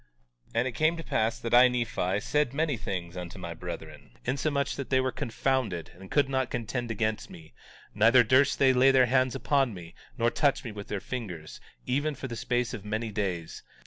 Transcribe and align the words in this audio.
17:52 0.47 0.51
And 0.55 0.67
it 0.67 0.71
came 0.71 0.97
to 0.97 1.03
pass 1.03 1.37
that 1.37 1.53
I, 1.53 1.67
Nephi, 1.67 2.19
said 2.21 2.55
many 2.55 2.75
things 2.75 3.15
unto 3.15 3.37
my 3.37 3.53
brethren, 3.53 4.17
insomuch 4.25 4.75
that 4.75 4.89
they 4.89 4.99
were 4.99 5.11
confounded 5.11 5.91
and 5.93 6.09
could 6.09 6.27
not 6.27 6.49
contend 6.49 6.89
against 6.89 7.29
me; 7.29 7.53
neither 7.93 8.23
durst 8.23 8.57
they 8.57 8.73
lay 8.73 8.89
their 8.89 9.05
hands 9.05 9.35
upon 9.35 9.75
me 9.75 9.93
nor 10.17 10.31
touch 10.31 10.63
me 10.63 10.71
with 10.71 10.87
their 10.87 11.01
fingers, 11.01 11.61
even 11.85 12.15
for 12.15 12.27
the 12.27 12.35
space 12.35 12.73
of 12.73 12.83
many 12.83 13.11
days. 13.11 13.61